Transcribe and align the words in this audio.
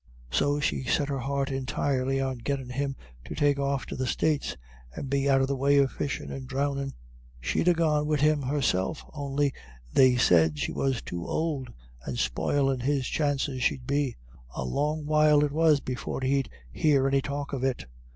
So 0.31 0.59
she 0.59 0.83
set 0.83 1.09
her 1.09 1.19
heart 1.19 1.51
entirely 1.51 2.19
on 2.19 2.39
gettin' 2.39 2.71
him 2.71 2.95
to 3.25 3.35
take 3.35 3.59
off 3.59 3.85
to 3.85 3.95
the 3.95 4.07
States, 4.07 4.57
and 4.95 5.11
be 5.11 5.29
out 5.29 5.41
of 5.41 5.47
the 5.47 5.55
way 5.55 5.77
of 5.77 5.91
fishin' 5.91 6.31
and 6.31 6.47
dhrowndin'. 6.47 6.95
She'd 7.39 7.67
ha' 7.67 7.75
gone 7.77 8.07
wid 8.07 8.19
him 8.21 8.41
herself, 8.41 9.05
on'y 9.13 9.53
they 9.93 10.17
said 10.17 10.57
she 10.57 10.71
was 10.71 11.03
too 11.03 11.29
ould, 11.29 11.71
and 12.03 12.17
spoilin' 12.17 12.79
his 12.79 13.05
chances 13.05 13.61
she'd 13.61 13.85
be. 13.85 14.15
A 14.55 14.65
long 14.65 15.05
while 15.05 15.43
it 15.43 15.51
was 15.51 15.79
before 15.81 16.21
he'd 16.21 16.49
hear 16.71 17.07
any 17.07 17.21
talk 17.21 17.53
of 17.53 17.63
it. 17.63 17.85